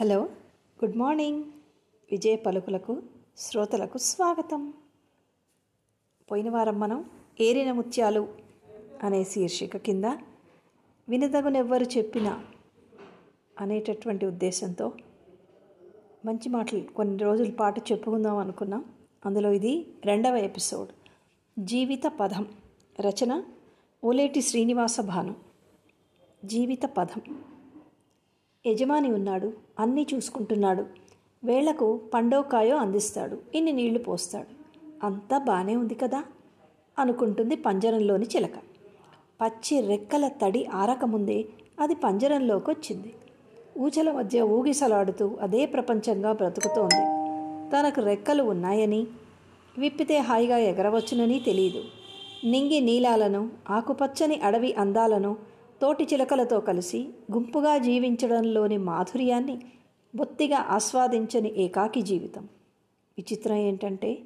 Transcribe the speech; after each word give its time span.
Hello 0.00 0.22
good 0.84 0.96
morning. 0.96 1.44
విజయ 2.10 2.36
పలుకులకు 2.36 3.02
శ్రోతలకు 3.36 3.98
స్వాగతం. 3.98 4.74
పోయిన 6.30 6.50
వారం 6.50 6.80
మనం 6.80 7.10
ఏరిన 7.40 7.72
ముత్యాలు 7.72 8.28
అనే 9.02 9.24
శీర్షిక 9.24 9.76
కింద 9.76 10.04
వినదగునెవ్వరు 11.08 11.84
చెప్పిన 11.84 12.42
అనేటటువంటి 13.60 14.26
ఉద్దేశంతో 14.26 14.92
మంచి 16.24 16.48
మాటలు 16.48 16.80
కొన్ని 16.80 17.16
రోజుల 17.16 17.50
పాటు 17.50 17.82
చెప్పుకుందాం 17.92 18.36
అనుకున్నాం. 18.36 18.84
అందులో 19.26 19.52
ఇది 19.52 19.86
రెండవ 20.04 20.36
ఎపిసోడ్. 20.36 20.88
జీవిత 21.58 22.02
పదం. 22.20 22.46
రచన 23.00 23.44
ఓలేటి 24.04 24.42
శ్రీనివాస 24.42 25.00
భాను. 25.00 25.34
జీవిత 26.44 26.82
పదం. 26.86 27.44
యజమాని 28.66 29.12
ఉన్నాడు. 29.12 29.52
అన్నీ 29.78 30.06
చూసుకుంటున్నాడు. 30.14 30.86
వేళకు 31.44 32.00
పండో 32.14 32.42
కాయో 32.42 32.76
అందిస్తాడు. 32.76 33.38
ఇన్ని 33.54 33.72
నీళ్ళు 33.72 33.98
పోస్తాడు. 33.98 34.46
అంతా 35.06 35.38
బాగానే 35.38 35.76
ఉంది 35.76 35.94
కదా? 35.94 36.24
అనుకుంటుంది 36.98 37.56
పంజరంలోని 37.56 38.26
చిలక. 38.36 38.52
పచ్చి 39.40 39.80
రెక్కల 39.80 40.28
తడి 40.28 40.66
ఆరకముందే 40.66 41.44
అది 41.80 41.94
పంజరంలోకి 41.94 42.70
వచ్చింది 42.70 43.14
ఊచల 43.78 44.10
మధ్య 44.10 44.42
ఊగిసలాడుతూ 44.42 45.36
అదే 45.40 45.66
ప్రపంచంగా 45.66 46.32
బ్రతుకుతోంది. 46.32 47.04
తనకు 47.70 48.00
రెక్కలు 48.00 48.42
ఉన్నాయని 48.42 49.06
విప్పితే 49.78 50.18
హాయిగా 50.18 50.58
ఎగరవచ్చునని 50.58 51.42
తెలియదు 51.46 51.84
నింగి 52.44 52.80
నీలాలను 52.80 53.50
ఆకుపచ్చని 53.70 54.40
అడవి 54.40 54.74
అందాలను 54.74 55.36
తోటి 55.82 56.04
చిలకలతో 56.04 56.60
కలిసి 56.60 57.08
గుంపుగా 57.32 57.78
జీవించడంలోని 57.78 58.78
మాధుర్యాన్ని 58.78 59.60
బొత్తిగా 60.16 60.56
ఆస్వాదించని 60.56 61.58
ఏకాకి 61.58 62.02
జీవితం. 62.02 62.44
విచిత్రం 63.18 63.56
ఏంటంటే 63.56 64.18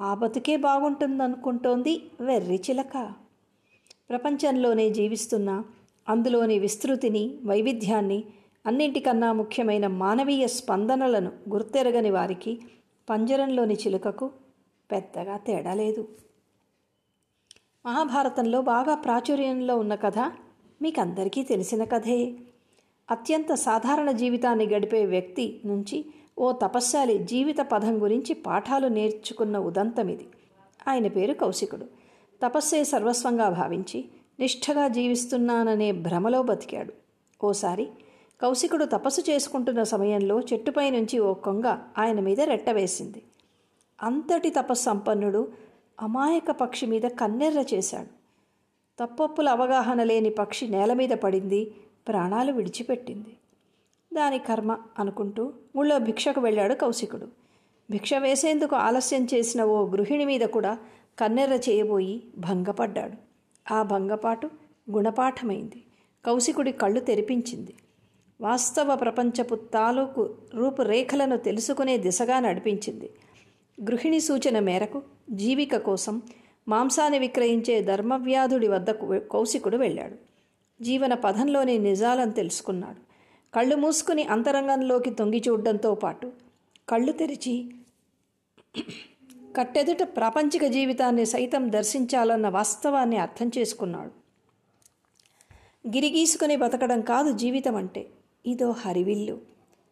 ఆ 0.00 0.14
బతుకే 0.14 0.56
బాగుంటుందనుకుంటోంది 0.56 2.10
వెర్రి 2.20 2.60
చిలక. 2.70 3.14
ప్రపంచంలోనే 4.10 4.90
జీవిస్తున్న 4.90 5.62
అందులోని 6.08 6.58
విస్తృతిని 6.58 7.38
వైవిధ్యాన్ని 7.44 8.24
అన్నింటికన్నా 8.66 9.32
ముఖ్యమైన 9.32 9.86
మానవీయ 9.86 10.46
స్పందనలను 10.46 11.32
గుర్తెరగని 11.50 12.10
వారికి 12.10 12.60
పంజరంలోని 13.10 13.74
చిలుకకు 13.74 14.30
పెద్దగా 14.92 15.36
తేడా 15.36 15.74
లేదు. 15.74 16.08
మహాభారతంలో 17.86 18.60
బాగా 18.60 18.94
ప్రాచుర్యంలో 18.94 19.76
ఉన్న 19.76 19.94
కథ 19.94 20.18
మీకు 20.82 21.00
అందరికీ 21.00 21.42
తెలిసిన 21.42 21.84
కథే. 21.84 22.34
అత్యంత 23.10 23.54
సాధారణ 23.54 24.10
జీవితాన్ని 24.10 24.66
గడిపే 24.66 25.06
వ్యక్తి 25.06 25.60
నుంచి 25.64 26.04
ఓ 26.38 26.52
తపస్శాలి 26.52 27.18
జీవిత 27.18 27.56
పదం 27.72 28.02
గురించి 28.02 28.34
పాఠాలు 28.34 28.88
నేర్చుకున్న 28.88 29.58
ఉదంతం 29.58 30.08
ఇది 30.08 30.26
ఆయన 30.88 31.06
పేరు 31.08 31.32
కౌశికుడు. 31.32 31.86
తపస్సే 32.42 32.84
సర్వస్వంగా 32.84 33.48
భావించి 33.48 34.04
నిష్ఠగా 34.40 34.88
జీవిస్తున్నాననే 34.88 35.92
భ్రమలో 35.92 36.42
బతికాడు. 36.42 36.92
ఓసారి 37.44 37.86
కౌశికుడు 38.40 38.84
తపస్సు 38.84 39.24
చేసుకుంటున్న 39.30 39.82
సమయంలో 39.82 40.40
చెట్టుపై 40.40 40.90
నుంచి 40.90 41.18
ఓ 41.18 41.32
కొంగ 41.34 41.66
ఆయన 41.98 42.20
మీద 42.20 42.40
రెట్టవేసింది 42.40 43.22
అంతటి 44.02 44.50
తపస్సంపన్నుడు 44.50 45.52
అమాయక 46.00 46.50
పక్షి 46.50 46.86
మీద 46.86 47.02
కన్నెర్ర 47.02 47.64
చేశాడు. 47.74 48.19
తప్పొప్పుల 49.00 49.48
అవగాహన 49.48 50.02
లేని 50.02 50.30
పక్షి 50.30 50.68
నేల 50.68 50.92
మీద 50.92 51.08
పడింది 51.08 51.74
ప్రాణాలు 52.08 52.52
విడిచిపెట్టింది. 52.52 53.36
దాని 54.14 54.38
కర్మ 54.38 54.78
అనుకుంటూ 54.98 55.52
ఊళ్ళో 55.78 55.98
భిక్షకు 55.98 56.40
వెళ్ళాడు 56.40 56.74
కౌశికుడు. 56.74 57.28
భిక్ష 57.90 58.14
వేసేందుకు 58.14 58.76
ఆలస్యం 58.76 59.26
చేసిన 59.34 59.64
ఓ 59.64 59.86
గృహిణి 59.86 60.24
మీద 60.24 60.40
కూడా 60.40 60.78
కన్నెర్ర 61.18 61.54
చేయబోయి 61.54 62.22
భంగపడ్డాడు. 62.38 63.16
ఆ 63.74 63.82
భంగపాటు 63.82 64.50
గుణపాఠమైంది. 64.90 65.82
కౌశికుడి 66.24 66.72
కళ్ళు 66.72 67.00
తెరిపించింది. 67.00 67.74
వాస్తవ 68.40 68.96
ప్రపంచపు 68.96 69.54
తాలూకు 69.54 70.34
రూపురేఖలను 70.54 71.36
తెలుసుకునే 71.36 71.96
దిశగా 71.96 72.40
నడిపించింది. 72.40 73.10
గృహిణి 73.80 74.20
సూచన 74.20 74.58
మేరకు 74.58 75.02
జీవిక 75.30 75.76
కోసం 75.76 76.22
మాంసాన్ని 76.68 77.18
విక్రయించే 77.18 77.82
ధర్మవ్యాధుడి 77.82 78.68
వద్దకు 78.68 79.18
కౌశికుడు 79.18 79.76
వెళ్ళాడు. 79.76 80.16
జీవన 80.82 81.14
పథంలోని 81.14 81.78
నిజాలను 81.78 82.30
తెలుసుకున్నాడు. 82.30 83.10
కళ్ళు 83.54 83.76
మూసుకుని 83.76 84.24
అంతరంగంలోకి 84.24 85.10
తొంగి 85.10 85.42
చూడడంతో 85.48 85.94
పాటు 85.94 86.32
కళ్ళు 86.88 87.12
తెరిచి 87.12 87.70
కట్టెదుట 89.56 90.02
ప్రాపంచిక 90.02 90.64
జీవితాన్ని 90.64 91.26
సైతం 91.26 91.72
దర్శించాలన్న 91.72 92.48
వాస్తవాన్ని 92.48 93.16
అర్థం 93.16 93.50
చేసుకున్నాడు. 93.58 94.10
గిరిగీసుకుని 95.88 96.56
బతకడం 96.56 97.00
కాదు 97.00 97.32
జీవితం 97.32 97.76
అంటే. 97.76 98.06
ఇదో 98.46 98.70
హరివిల్లు. 98.70 99.38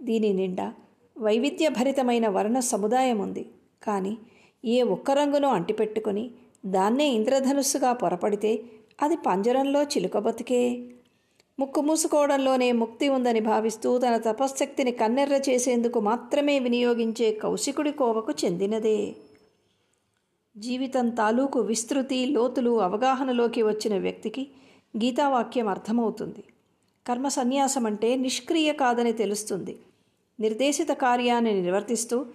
దీని 0.03 0.33
నిండా 0.33 0.75
వైవిధ్యభరితమైన 1.19 2.29
వర్ణ 2.29 2.59
సముదాయం 2.59 3.19
ఉంది 3.19 3.49
కానీ 3.83 4.19
ఏ 4.65 4.83
ఒక్క 4.83 5.11
రంగును 5.11 5.49
అంటిపెట్టుకుని 5.49 6.31
దాన్నే 6.67 7.09
ఇంద్రధనుస్సుగా 7.09 7.93
పొరపడితే 7.93 8.63
అది 9.03 9.17
పంజరంలో 9.17 9.83
చిలుక 9.83 10.19
బతికే. 10.19 10.83
ముక్కు 11.61 11.81
మూసుకోవడంలోనే 11.81 12.73
ముక్తి 12.73 13.09
ఉందని 13.09 13.41
భావిస్తూ 13.41 13.99
తన 13.99 14.17
తపశ్శక్తిని 14.17 14.91
కన్నెర్ర 14.91 15.35
చేసేందుకు 15.35 16.01
మాత్రమే 16.01 16.59
వినియోగించే 16.59 17.33
కౌశికుడి 17.33 17.93
కోవకు 17.93 18.33
చెందినదే. 18.45 19.15
జీవితం 20.59 21.11
తాలూకు 21.11 21.61
విస్తృతి 21.61 22.27
లోతులు 22.27 22.81
అవగాహనలోకి 22.81 23.63
వచ్చిన 23.63 23.99
వ్యక్తికి 23.99 24.49
గీతావాక్యం 24.97 25.69
అర్థమవుతుంది. 25.69 26.45
కర్మ 27.07 27.29
సన్యాసం 27.29 27.87
అంటే 27.87 28.17
నిష్క్రియ 28.17 28.73
కాదని 28.73 29.13
తెలుస్తుంది. 29.13 29.79
నిర్దేశిత 30.41 30.89
కార్యాన్ని 30.89 31.61
నిర్వర్తిస్తూ 31.61 32.27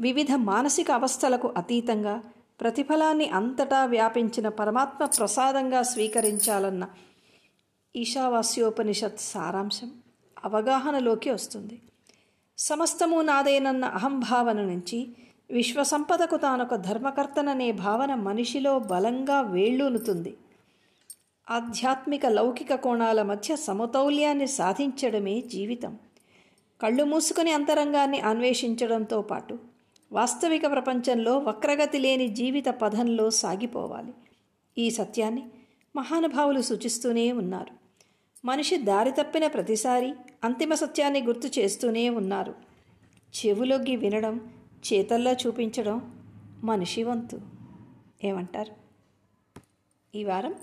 వివిధ 0.00 0.32
మానసిక 0.34 0.90
అవస్థలకు 0.90 1.52
అతీతంగా 1.56 2.22
ప్రతిఫలాన్ని 2.60 3.28
అంతటా 3.28 3.84
వ్యాపించిన 3.84 4.48
పరమాత్మ 4.48 5.04
ప్రసాదంగా 5.04 5.82
స్వీకరించాలన్న 5.82 6.88
ఈశావాస్యోపనిషత్ 7.96 9.20
సారాంశం 9.20 9.90
అవగాహనలోకి 10.44 11.30
వస్తుంది. 11.30 11.78
సమస్తము 12.58 13.20
నాదేనన్న 13.20 13.84
అహంభావన 13.84 14.60
నుంచి 14.60 15.08
విశ్వసంపదకు 15.50 16.36
తానొక 16.36 16.74
ధర్మకర్తననే 16.74 17.72
భావన 17.72 18.14
మనిషిలో 18.14 18.78
బలంగా 18.78 19.40
వేళ్ళూనుతుంది. 19.40 20.36
ఆధ్యాత్మిక 21.50 22.26
లౌకిక 22.26 22.74
కోణాల 22.74 23.22
మధ్య 23.22 23.56
సమతౌల్యాన్ని 23.56 24.46
సాధించడమే 24.46 25.40
జీవితం. 25.40 25.98
కళ్ళు 26.82 27.04
మూసుకుని 27.04 27.52
అంతరంగాన్ని 27.52 28.20
అన్వేషించడంతో 28.20 29.22
పాటు 29.22 29.58
వాస్తవిక 30.12 30.66
ప్రపంచంలో 30.66 31.38
వక్రగతి 31.38 31.98
లేని 31.98 32.28
జీవిత 32.28 32.64
పథంలో 32.68 33.30
సాగిపోవాలి. 33.30 34.14
ఈ 34.78 34.90
సత్యాన్ని 34.90 35.48
మహానుభావులు 35.96 36.60
సూచిస్తూనే 36.60 37.32
ఉన్నారు. 37.32 37.74
మనిషి 38.44 38.76
దారి 38.76 39.10
తప్పిన 39.10 39.46
ప్రతిసారి 39.46 40.14
అంతిమ 40.44 40.74
సత్యాన్ని 40.74 41.22
గుర్తు 41.22 41.60
చేస్తూనే 41.60 42.10
ఉన్నారు. 42.10 42.54
చెవులొగ్గి 43.30 43.96
వినడం 43.96 44.52
చేతల్లో 44.92 45.32
చూపించడం 45.32 46.20
మనిషి 46.64 47.02
వంతు. 47.02 47.40
ఏమంటారు? 48.24 48.72
ఈ 50.16 50.24
వారం 50.24 50.54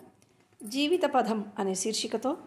జీవిత 0.63 1.01
పదం 1.15 1.45
అనే 1.59 1.75
శీర్షికతో 1.75 2.37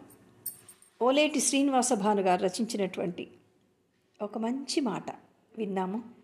ఓలేటి 1.03 1.41
శ్రీనివాస 1.41 1.93
భాను 1.93 2.23
గారు 2.23 2.43
రచించినటువంటి 2.43 3.31
ఒక 4.23 4.39
మంచి 4.39 4.81
మాట 4.81 5.11
విన్నాము. 5.59 6.20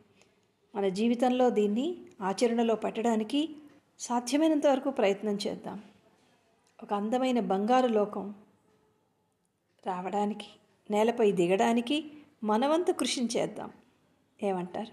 మన 0.76 0.88
జీవితంలో 0.88 1.50
దీన్ని 1.50 1.96
ఆచరణలో 2.20 2.74
పెట్టడానికి 2.74 3.56
సాధ్యమైనంత 3.98 4.66
వరకు 4.66 4.90
ప్రయత్నం 4.90 5.38
చేద్దాం. 5.46 5.82
ఒక 6.82 6.94
అందమైన 6.94 7.40
బంగారు 7.40 7.86
లోకం 7.86 8.34
రావడానికి 9.86 10.46
నేలపై 10.90 11.32
దిగడానికి 11.32 12.12
మనవంతు 12.44 12.92
కృషి 12.92 13.24
చేద్దాం. 13.24 13.72
ఏమంటారు? 14.42 14.92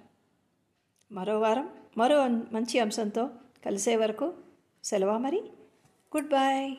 మరో 1.14 1.40
వారం 1.40 1.70
మరో 1.98 2.28
మంచి 2.28 2.80
అంశంతో 2.80 3.30
కలిసే 3.66 3.96
వరకు 3.96 4.34
సెలవా 4.84 5.18
మరి? 5.18 5.40
Good 6.18 6.30
bye 6.30 6.76